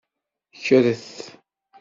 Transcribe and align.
Kkret. 0.57 1.07